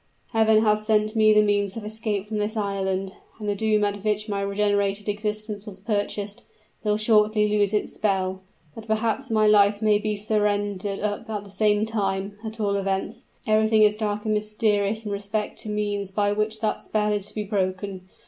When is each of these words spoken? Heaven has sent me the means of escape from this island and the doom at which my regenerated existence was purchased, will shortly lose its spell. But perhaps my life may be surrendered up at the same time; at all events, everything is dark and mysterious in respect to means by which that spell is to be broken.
Heaven 0.31 0.63
has 0.63 0.83
sent 0.83 1.15
me 1.15 1.31
the 1.31 1.43
means 1.43 1.77
of 1.77 1.85
escape 1.85 2.25
from 2.27 2.37
this 2.39 2.57
island 2.57 3.13
and 3.37 3.47
the 3.47 3.53
doom 3.53 3.83
at 3.83 4.03
which 4.03 4.27
my 4.27 4.41
regenerated 4.41 5.07
existence 5.07 5.63
was 5.67 5.79
purchased, 5.79 6.41
will 6.83 6.97
shortly 6.97 7.47
lose 7.47 7.71
its 7.71 7.93
spell. 7.93 8.41
But 8.73 8.87
perhaps 8.87 9.29
my 9.29 9.45
life 9.45 9.79
may 9.79 9.99
be 9.99 10.15
surrendered 10.15 11.01
up 11.01 11.29
at 11.29 11.43
the 11.43 11.51
same 11.51 11.85
time; 11.85 12.35
at 12.43 12.59
all 12.59 12.77
events, 12.77 13.25
everything 13.45 13.83
is 13.83 13.95
dark 13.95 14.25
and 14.25 14.33
mysterious 14.33 15.05
in 15.05 15.11
respect 15.11 15.59
to 15.59 15.69
means 15.69 16.09
by 16.09 16.31
which 16.31 16.61
that 16.61 16.81
spell 16.81 17.13
is 17.13 17.27
to 17.27 17.35
be 17.35 17.43
broken. 17.43 18.09